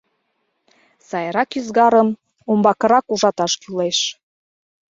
Сайрак 1.07 1.51
ӱзгарым 1.59 2.09
умбакырак 2.51 3.05
ужаташ 3.13 3.53
кӱлеш. 3.61 3.99